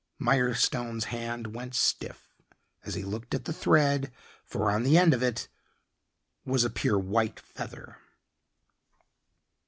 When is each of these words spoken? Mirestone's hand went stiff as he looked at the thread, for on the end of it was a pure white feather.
Mirestone's 0.19 1.03
hand 1.13 1.53
went 1.53 1.75
stiff 1.75 2.33
as 2.83 2.95
he 2.95 3.03
looked 3.03 3.35
at 3.35 3.45
the 3.45 3.53
thread, 3.53 4.11
for 4.43 4.71
on 4.71 4.81
the 4.81 4.97
end 4.97 5.13
of 5.13 5.21
it 5.21 5.47
was 6.43 6.63
a 6.63 6.71
pure 6.71 6.97
white 6.97 7.39
feather. 7.39 7.99